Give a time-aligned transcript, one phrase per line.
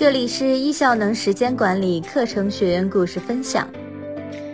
[0.00, 3.70] 这里是易效能时间管理课程学员故事分享，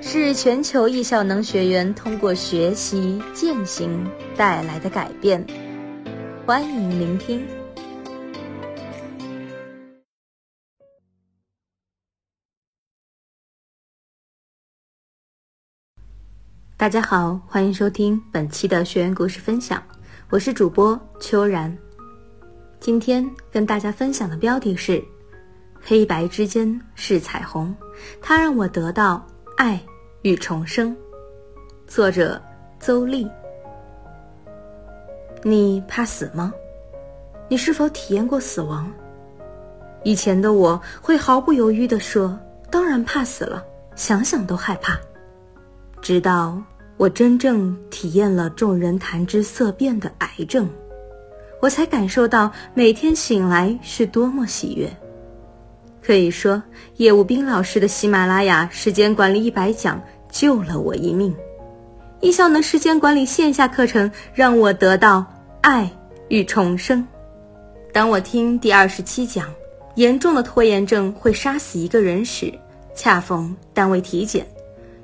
[0.02, 4.04] 是全球易效能学员通过学习践行
[4.36, 5.46] 带来的改变。
[6.44, 7.46] 欢迎聆听。
[16.76, 19.80] 大家好，欢迎收听本期的学员故事分享，
[20.28, 21.72] 我是主播秋然。
[22.80, 25.00] 今天跟大家分享的标题是。
[25.88, 27.72] 黑白之间是彩虹，
[28.20, 29.24] 它让我得到
[29.56, 29.80] 爱
[30.22, 30.96] 与重生。
[31.86, 32.42] 作者
[32.80, 33.30] 邹丽。
[35.44, 36.52] 你怕死吗？
[37.48, 38.92] 你是否体验过死亡？
[40.02, 42.36] 以前的我会毫不犹豫地说
[42.68, 44.98] ：“当然怕死了，想想都害怕。”
[46.02, 46.60] 直到
[46.96, 50.68] 我真正体验了众人谈之色变的癌症，
[51.62, 54.90] 我才感受到每天醒来是多么喜悦。
[56.06, 56.62] 可以说，
[56.98, 61.34] 叶武斌老师的喜马拉雅时间管理一百讲救了我一命。
[62.20, 65.26] 易效能时间管理线下课程让我得到
[65.62, 65.90] 爱
[66.28, 67.04] 与重生。
[67.92, 69.52] 当我听第二十七讲
[69.96, 72.54] “严重的拖延症会杀死一个人”时，
[72.94, 74.46] 恰逢单位体检，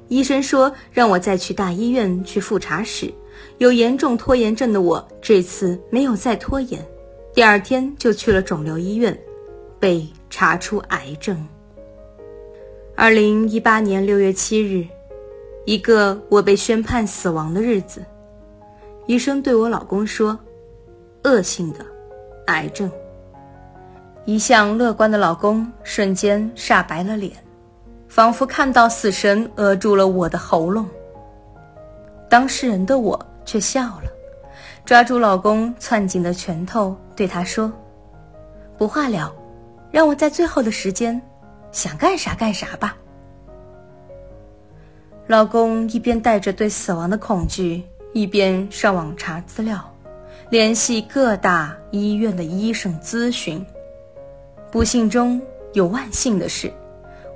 [0.06, 3.12] 医生说让我再去大医院去复查时，
[3.58, 6.80] 有严重拖延症的我这次没有再拖延，
[7.34, 9.18] 第二天就去了肿瘤医院，
[9.80, 10.06] 被。
[10.32, 11.46] 查出癌症。
[12.96, 14.88] 二零一八年六月七日，
[15.66, 18.02] 一个我被宣判死亡的日子，
[19.06, 20.36] 医生对我老公说
[21.24, 21.84] ：“恶性的
[22.46, 22.90] 癌症。”
[24.24, 27.32] 一向乐观的老公瞬间煞白了脸，
[28.08, 30.88] 仿佛看到死神扼住了我的喉咙。
[32.30, 34.10] 当事人的我却笑了，
[34.86, 37.70] 抓住老公攥紧的拳头，对他说
[38.78, 39.30] ：“不化疗。”
[39.92, 41.20] 让我在最后的时间，
[41.70, 42.96] 想干啥干啥吧。
[45.26, 47.82] 老公一边带着对死亡的恐惧，
[48.14, 49.94] 一边上网查资料，
[50.48, 53.64] 联系各大医院的医生咨询。
[54.70, 55.40] 不幸中
[55.74, 56.72] 有万幸的是，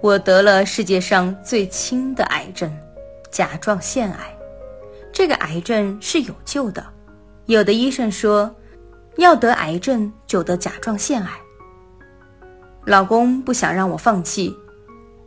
[0.00, 2.74] 我得了世界上最轻的癌症——
[3.30, 4.34] 甲状腺癌。
[5.12, 6.84] 这个癌症是有救的，
[7.44, 8.50] 有的医生说，
[9.18, 11.30] 要得癌症就得甲状腺癌。
[12.86, 14.56] 老公不想让我放弃，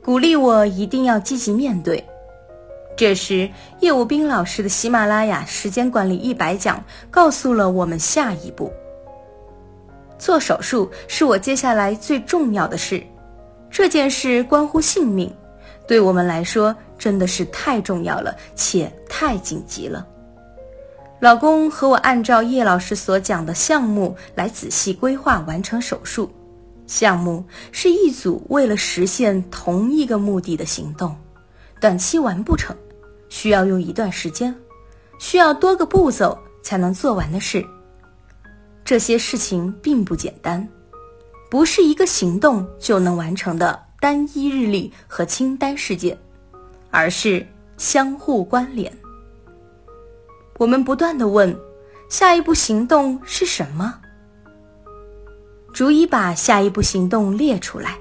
[0.02, 2.02] 鼓励我一定要积极面对。
[2.96, 3.50] 这时，
[3.82, 6.82] 叶武斌老师的喜马拉雅时间管理一百讲
[7.12, 8.72] 告诉了我们下一步：
[10.18, 13.04] 做手术是我接下来最重要的事，
[13.70, 15.30] 这件事关乎性命，
[15.86, 20.08] 对我们来说真的是太重要了，且太紧急了。
[21.20, 26.32] 老公和我按照叶老师所讲的项目来仔细规划完成手术。
[26.90, 31.16] 项目是一组为了实现同一个目的的行动，
[31.80, 32.76] 短期完不成，
[33.30, 34.54] 需要用一段时间，
[35.20, 37.64] 需要多个步骤才能做完的事。
[38.84, 40.68] 这些事情并不简单，
[41.48, 46.18] 不是一个行动就能完成的单一日历和清单事件，
[46.90, 47.46] 而是
[47.78, 48.92] 相互关联。
[50.58, 51.56] 我们不断的问：
[52.10, 53.94] 下一步行动是什么？
[55.74, 57.98] 逐一把下一步行动列出来，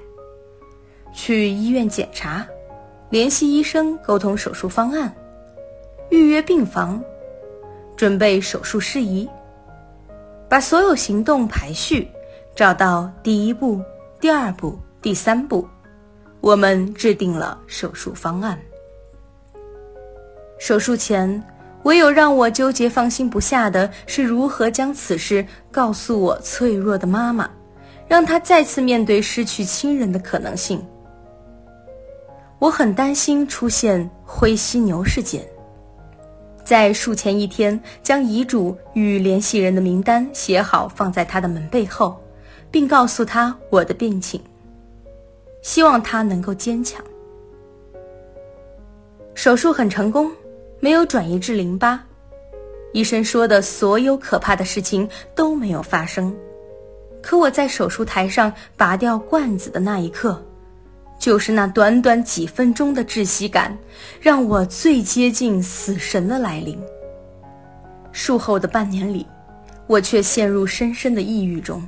[1.13, 2.45] 去医院检查，
[3.09, 5.13] 联系医生沟通手术方案，
[6.09, 7.01] 预约病房，
[7.95, 9.29] 准备手术事宜，
[10.49, 12.07] 把所有行动排序，
[12.55, 13.81] 找到第一步、
[14.19, 15.67] 第二步、第三步，
[16.41, 18.59] 我们制定了手术方案。
[20.57, 21.41] 手术前。
[21.83, 27.49] 唯有让我纠结、放心不下的是，如何将此事告诉我脆弱的妈妈，
[28.09, 30.85] 让他再次面对失去亲人的可能性。
[32.57, 35.47] 我很担心出现灰犀牛事件，
[36.65, 42.19] 在术前一天将遗嘱与联系人的名单写好，放在他的门背后，
[42.69, 44.41] 并告诉他我的病情，
[45.61, 47.01] 希望他能够坚强。
[49.33, 50.29] 手术很成功。
[50.81, 52.01] 没有转移至淋巴，
[52.93, 56.33] 医生说的所有可怕的事情都没有发生。
[57.21, 60.41] 可我在手术台上拔掉罐子的那一刻，
[61.19, 63.77] 就是那短短几分钟的窒息感，
[64.21, 66.79] 让我最接近死神的来临。
[68.11, 69.25] 术后的半年里，
[69.85, 71.81] 我却陷入深深的抑郁中。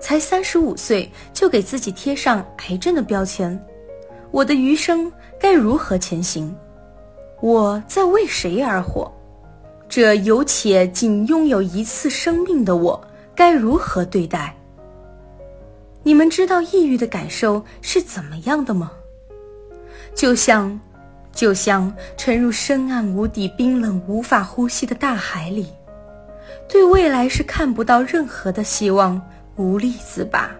[0.00, 3.62] 才三十五岁就给自己贴上癌症的标签，
[4.30, 6.54] 我的余生该如何前行？
[7.42, 9.12] 我在为谁而活？
[9.88, 12.98] 这有且仅拥有一次生命的我，
[13.40, 14.54] 该如何对待？
[16.02, 18.92] 你们知道抑郁的感受是怎么样的吗？
[20.14, 20.78] 就像，
[21.32, 25.68] 就像沉入深暗无底、冰冷无法呼吸的大海里，
[26.68, 29.18] 对未来是看不到任何的希望，
[29.56, 30.50] 无力自拔。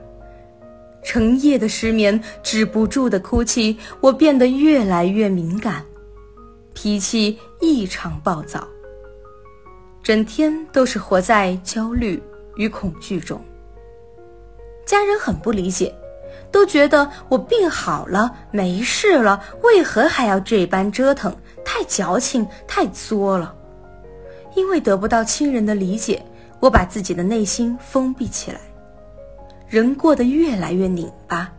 [1.02, 5.84] 成夜的失眠，止不住的哭泣，我变得越来越敏感，
[6.72, 8.66] 脾气异常暴躁，
[10.02, 12.18] 整天都是活在焦虑
[12.56, 13.40] 与恐惧中。
[14.86, 15.94] 家人很不理解，
[16.50, 21.34] 都觉得我病好了，没事了，为何还要这般折腾？
[21.64, 23.54] 太矫情，太作了。
[24.56, 26.20] 因为得不到亲人的理解，
[26.58, 28.60] 我把自己的内心封闭起来，
[29.68, 31.52] 人过得越来越拧巴。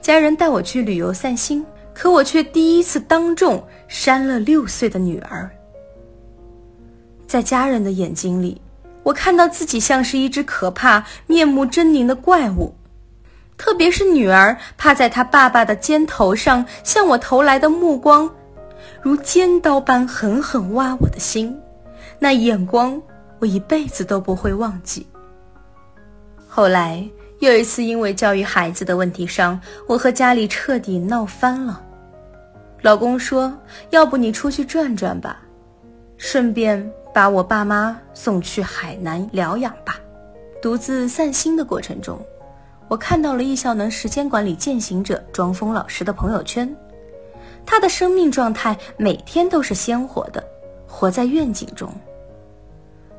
[0.00, 5.50] 家人带我去旅游散心，可我却第一次当众扇了六岁的女儿。
[7.26, 8.58] 在家人的眼睛里。
[9.02, 12.74] 我看到自己像是一只可怕、面目狰狞的怪物，
[13.56, 18.30] 特别是女儿趴在她爸爸的肩头上，向我投来的目光，
[19.00, 21.58] 如尖刀般狠狠挖我的心，
[22.18, 23.00] 那眼光
[23.38, 25.06] 我一辈子都不会忘记。
[26.46, 27.08] 后来
[27.38, 31.82] 又一次，因为教育孩子的问题上，我和家里彻底闹翻了。
[32.82, 33.56] 老公说
[33.90, 35.38] ：“要不你出去转转吧，
[36.18, 39.98] 顺便。”把我爸妈送去海南疗养吧。
[40.62, 42.18] 独自散心的过程中，
[42.88, 46.74] 我看到了易效能时间管理践行者庄峰老师的朋友圈。
[47.64, 50.44] 他的生命状态每天都是鲜活的，
[50.86, 51.92] 活在愿景中。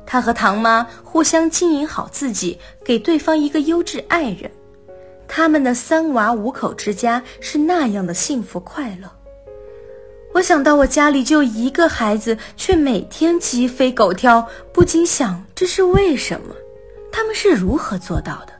[0.04, 4.50] 他和唐妈互相经营好自己，给对方一个优质爱人。
[5.26, 9.10] 他们的三娃五口之家是那样的幸福快乐。
[10.34, 16.54] 我想到我家里就一个孩子，却每天鸡飞狗跳，不禁想这是为什么？
[17.12, 18.52] 他们是如何做到的？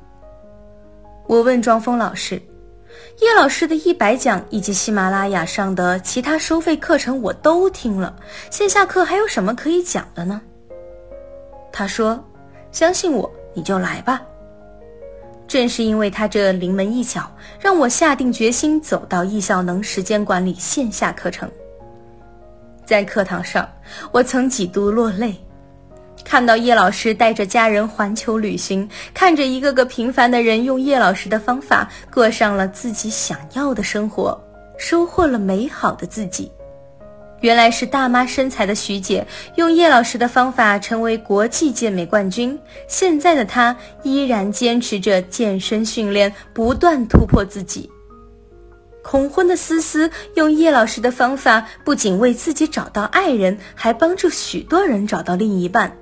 [1.27, 2.41] 我问庄峰老师，
[3.21, 8.15] 叶老师的一百讲以及喜马拉雅上的其他收费课程我都听了，
[8.51, 10.43] 线下课还有什么可以讲的呢？
[11.73, 12.23] 他说
[12.71, 14.21] ：“相信我，你就来吧。”
[15.49, 21.51] 正是因为他这临门一脚，让我下定决心走到易效能时间管理线下课程。
[22.84, 23.69] 在课堂上，
[24.11, 25.34] 我曾几度落泪，
[26.25, 34.38] 看到叶老师带着家人环球旅行，看着一个个平凡的人用叶老师的方法过上了自己想要的生活，
[34.79, 36.50] 收获了美好的自己。
[37.40, 39.26] 原来是大妈身材的徐姐
[39.56, 42.56] 用叶老师的方法成为国际健美冠军，
[42.87, 47.90] 现在的她依然坚持着健身训练，不断突破自己。
[49.02, 55.94] 恐婚的思思用叶老师的方法，不仅为自己找到爱人，还帮助许多人找到另一半。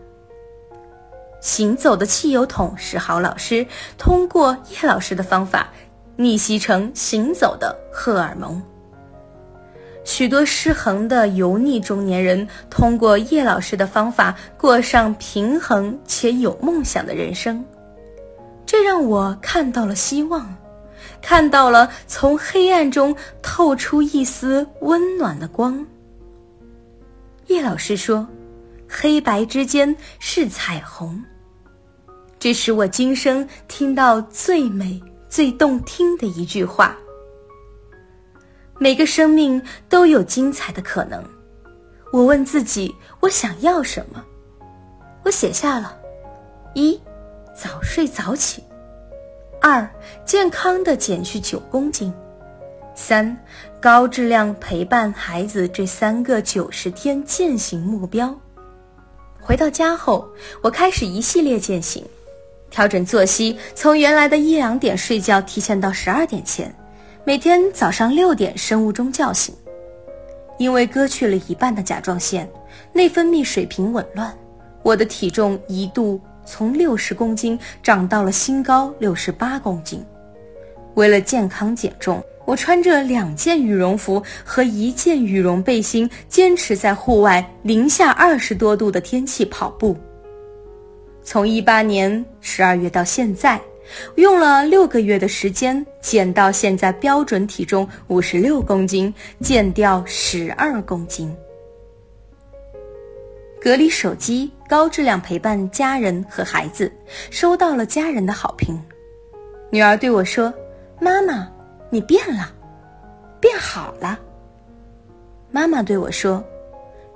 [1.41, 3.67] 行走的汽油桶是好老师
[3.97, 5.71] 通过叶老师的方法，
[6.17, 8.63] 逆袭成行走的荷尔蒙。
[10.05, 17.65] 许多失衡的油腻中年人通过叶老师的方法，过上平衡且有梦想的人生，
[18.67, 20.55] 这让我看到了希望。
[21.23, 25.87] 看到了从黑暗中透出一丝温暖的光。
[27.47, 28.27] 叶老师说
[28.89, 31.23] ：“黑白之间是彩虹。”
[32.39, 36.97] 这是我今生听到最美、最动听的一句话。
[38.79, 41.23] 每个生命都有精彩的可能。
[42.13, 44.25] 我问自己：我想要什么？
[45.23, 45.97] 我写下了：
[46.75, 46.99] 一，
[47.55, 48.65] 早睡早起。
[49.61, 49.87] 二，
[50.25, 52.11] 健康的减去九公斤；
[52.95, 53.37] 三，
[53.79, 58.35] 高质量陪伴孩子这三个九十天践行目标。
[59.39, 60.27] 回到家后，
[60.63, 62.03] 我开始一系列践行，
[62.71, 66.75] 调整作息，从原来的一两点睡觉提前到十二点前，
[67.25, 69.55] 每天早上六点生物钟叫醒。
[70.59, 72.49] 因为割去了一半的甲状腺，
[72.95, 74.35] 内分泌水平紊乱，
[74.83, 76.19] 我的体重一度。
[76.51, 80.05] 从六十公斤长到了新高六十八公斤。
[80.95, 89.97] 为了健康减重，我穿着两件羽绒服和一件羽绒背心，坚持在户外零下二十多度的天气跑步。
[91.23, 93.61] 从一八年十二月到现在，
[94.17, 101.33] 用了六个月的时间减到现在标准体重五十六公斤，减掉十二公斤。
[103.63, 106.93] 隔离手机，高质量陪伴家人和孩子，
[107.29, 108.81] 收到了家人的好评。
[109.69, 110.55] 女儿对我说
[111.03, 111.51] ：“妈妈，
[111.91, 112.53] 你变了，
[113.41, 114.17] 变好了。”
[115.51, 116.41] 妈妈对我说：“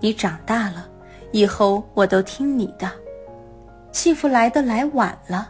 [0.03, 0.89] 你长大了，
[1.31, 2.91] 以后我都听你的。
[3.93, 5.49] 幸福来的来晚了，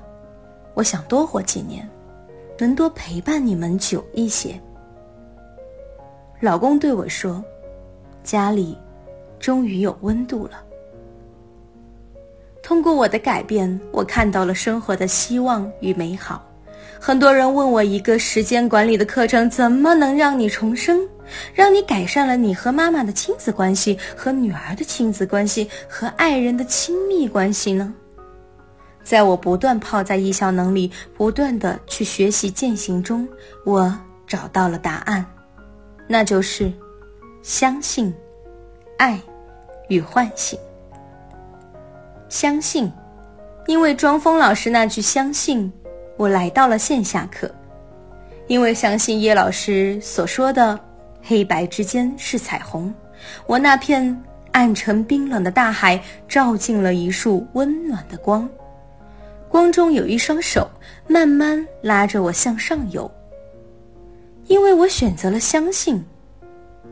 [0.75, 1.89] 我想多活几年，
[2.59, 4.61] 能多陪伴你们久一些。
[6.39, 7.43] 老公对我说
[8.23, 8.77] ：“家里
[9.39, 10.63] 终于有温度了。”
[12.65, 16.43] 通过我的改变，我看到了生活的希望与美好。
[16.99, 21.07] 很多人问我，一个时间管理的课程怎么能让你重生，
[21.53, 27.93] 让你改善了你和妈妈的亲子关系、和女儿的亲子关系、和爱人的亲密关系呢？
[29.03, 33.29] 在我不断泡在艺效能里，不断的去学习践行中，
[33.67, 33.95] 我
[34.27, 35.23] 找到了答案，
[36.09, 36.73] 那就是
[37.43, 38.15] 相信、
[38.97, 39.21] 爱
[39.89, 40.59] 与唤醒。
[42.35, 42.93] 相信，
[43.69, 45.73] 因为庄峰老师那句“相信”，
[46.19, 47.49] 我来到了线下课。
[48.49, 50.77] 因为相信叶老师所说的
[51.23, 52.93] “黑白之间是彩虹”，
[53.47, 58.51] 我那片暗沉冰冷的大海照进了一束温暖的光。
[59.49, 60.69] 光中有一双手
[61.07, 63.09] 慢慢拉着我向上游。
[64.49, 66.05] 因为我选择了相信，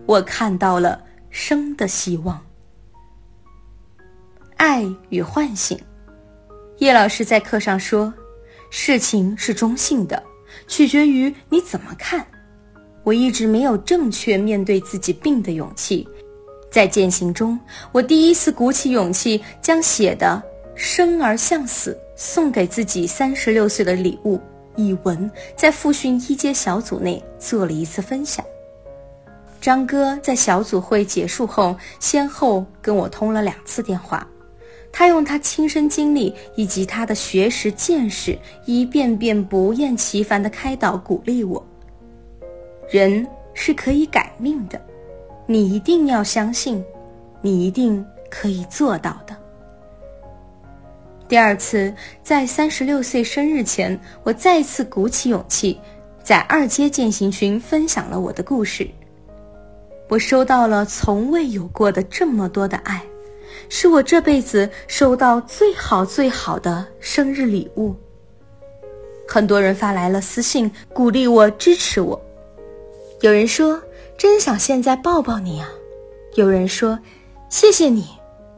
[0.07, 2.41] 我看到了生的希望。
[4.65, 5.77] 爱与唤醒，
[6.79, 8.15] 叶老师在课上说
[8.71, 10.23] ：“事情是中性的，
[10.69, 12.25] 取决于你怎么看。”
[13.03, 16.07] 我一直没有正确面对自己病的勇气，
[16.71, 17.59] 在践行中，
[17.91, 20.41] 我第一次鼓起勇气，将写的
[20.77, 24.41] 《生而向死》送给自己三十六岁的礼物
[24.77, 28.47] 以文，在复训一阶小组内做了一次分享。
[29.61, 34.25] 张哥在小组会结束后，先后跟我通了两次电话。
[34.93, 41.65] 他用他亲身经历以及他的学识见识，一遍遍不厌其烦的开导鼓励我。
[42.91, 44.81] 人是可以改命的，
[45.47, 46.85] 你一定要相信，
[47.41, 49.35] 你一定可以做到的。
[51.27, 55.81] 第二次，在三十六岁生日前，我再次鼓起勇气，
[56.23, 58.87] 在二阶践行群分享了我的故事。
[60.11, 63.03] 我收到了从未有过的这么多的爱。
[63.69, 67.95] 是我这辈子收到最好最好的生日礼物。
[69.29, 72.21] 很多人发来了私信，鼓励我、支持我。
[73.21, 73.83] 有人说
[74.19, 75.69] ：“真想现在抱抱你啊！”
[76.35, 76.99] 有人说
[77.49, 78.07] ：“谢谢你，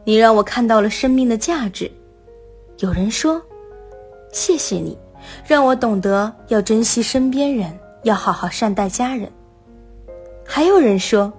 [0.05, 1.91] 你让我看到了生命的价值。”
[2.79, 3.41] 有人说
[4.33, 4.99] ：“谢谢你，
[5.47, 9.31] 让我懂得要珍惜身边人，要好好善待家人。”
[10.45, 11.33] 还有人说。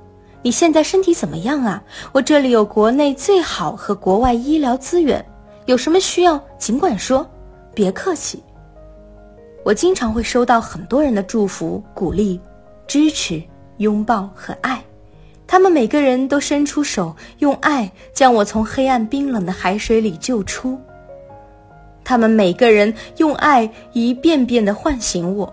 [0.46, 1.84] 你现在身体怎么样啊？
[2.12, 5.26] 我这里有国内最好和国外医疗资源，
[5.66, 7.28] 有什么需要尽管说，
[7.74, 8.44] 别客气。
[9.64, 12.40] 我经常会收到很多人的祝福、鼓励、
[12.86, 13.42] 支持、
[13.78, 14.86] 拥抱和爱，
[15.48, 20.80] 他们每个人都伸出手，用爱将我从黑暗冰冷的海水里救出。
[22.04, 25.52] 他们每个人用爱一遍遍地唤醒我，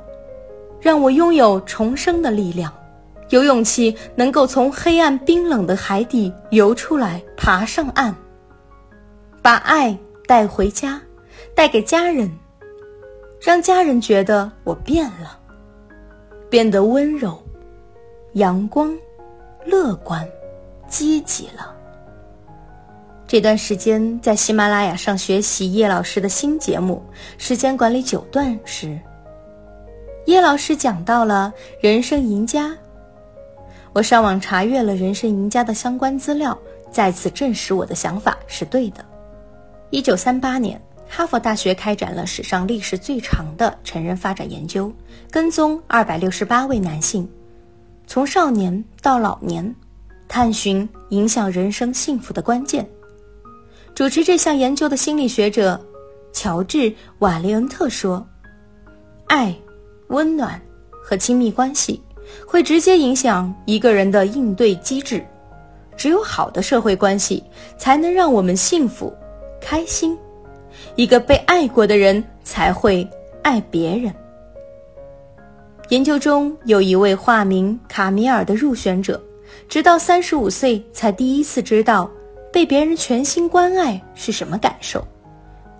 [0.82, 2.70] 让我拥有重生的力量。
[3.32, 8.14] 有勇气能够从黑暗冰冷的海底游出来，爬上岸，
[9.40, 11.00] 把爱带回家，
[11.54, 12.30] 带给家人，
[13.40, 15.38] 让家人觉得我变了，
[16.50, 17.42] 变得温柔、
[18.34, 18.94] 阳光、
[19.64, 20.28] 乐观、
[20.86, 21.74] 积极了。
[23.26, 27.02] 这段时间在喜马拉雅上学习叶老师的新节目
[27.38, 29.00] 《时间管理九段》时，
[30.26, 32.76] 叶老师讲到了人生赢家。
[33.94, 36.58] 我上网查阅了人生赢家的相关资料，
[36.90, 39.04] 再次证实我的想法是对的。
[39.90, 44.90] 一九三八年，哈佛大学开展了史上历时最长的成人发展研究，
[45.30, 47.28] 跟踪二百六十八位男性，
[48.06, 49.74] 从少年到老年，
[50.26, 52.88] 探寻影响人生幸福的关键。
[53.94, 55.78] 主持这项研究的心理学者
[56.32, 56.78] 乔治·
[57.18, 58.26] 瓦利恩特说
[59.28, 59.54] ：“爱、
[60.08, 60.58] 温暖
[61.04, 62.02] 和亲密关系。”
[62.46, 65.24] 会直接影响一个人的应对机制。
[65.96, 67.42] 只有好的社会关系，
[67.76, 69.12] 才能让我们幸福、
[69.60, 70.16] 开心。
[70.96, 73.06] 一个被爱过的人，才会
[73.42, 74.12] 爱别人。
[75.90, 79.22] 研究中有一位化名卡米尔的入选者，
[79.68, 82.10] 直到三十五岁才第一次知道
[82.50, 85.06] 被别人全心关爱是什么感受。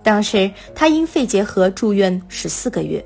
[0.02, 3.02] 当时他因肺结核住院十四个月，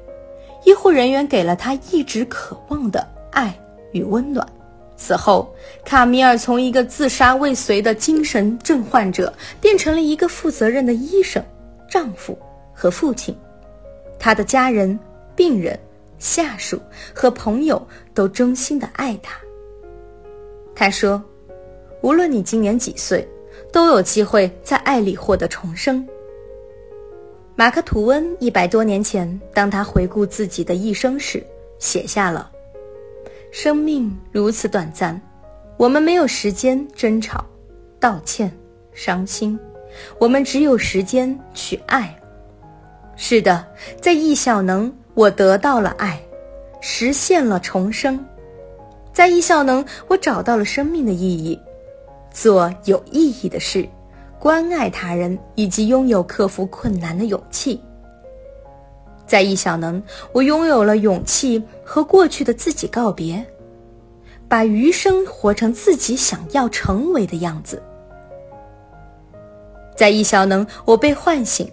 [0.64, 3.07] 医护人员给了他一直渴望的。
[3.37, 3.55] 爱
[3.93, 4.45] 与温暖。
[4.97, 11.45] 此后，卡米尔从一个自杀未遂的精神症患者，变成了一个负责任的医生、
[11.87, 12.37] 丈夫
[12.75, 13.37] 和父亲。
[14.19, 14.99] 他的家人、
[15.37, 15.78] 病人、
[16.19, 16.81] 下属
[17.14, 19.38] 和朋友都真心的爱他。
[20.75, 21.23] 他说
[22.00, 23.28] ：“无论你今年几岁，
[23.71, 26.07] 都有机会在爱里获得重生。”
[27.55, 31.45] 马克·吐温一百多年前，当他回顾自己的一生时，
[31.78, 32.50] 写下了
[33.50, 35.20] ：“生命如此短暂，
[35.76, 37.44] 我们没有时间争吵、
[37.98, 38.50] 道歉、
[38.92, 39.58] 伤心，
[40.18, 42.14] 我们只有时间去爱。”
[43.16, 43.66] 是的，
[44.00, 46.20] 在易效能，我得到了爱，
[46.82, 48.18] 实现了重生；
[49.12, 51.58] 在易效能，我找到了生命的意义，
[52.30, 53.88] 做有意义的事。
[54.38, 57.80] 关爱他人，以及拥有克服困难的勇气。
[59.26, 60.02] 在易小能，
[60.33, 63.45] 我拥有了勇气和过去的自己告别，
[64.49, 67.83] 把余生活成自己想要成为的样子。
[69.97, 71.68] 在易小能，我被唤醒，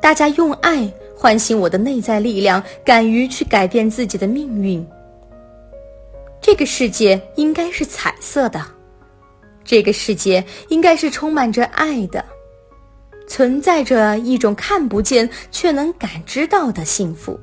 [0.00, 4.86] 大家用爱唤醒我的内在力量，敢于去改变自己的命运。
[6.40, 8.64] 这个世界应该是彩色的。
[9.64, 12.24] 这个世界应该是充满着爱的，
[13.26, 17.38] 存在着一种看不见却能感知到的幸福。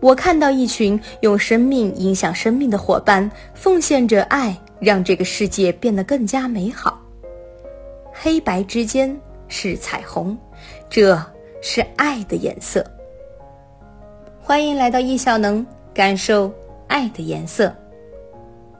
[0.00, 7.02] 我看到一群用生命影响生命的伙伴，奉献着爱，让这个世界变得更加美好。
[8.12, 10.36] 黑白之间是彩虹，
[10.88, 11.20] 这
[11.60, 12.84] 是爱的颜色。
[14.40, 16.52] 欢迎来到易效能，感受
[16.86, 17.74] 爱的颜色。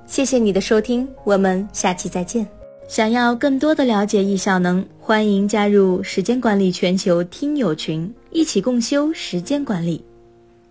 [0.07, 2.58] 谢谢你的收听，我们下期再见。
[2.89, 10.03] 想要更多的了解易效能，欢迎加入时间管理全球听友群，一起共修时间管理。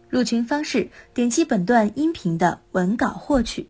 [0.10, 3.70] 入群方式：点击本段音频的文稿获取。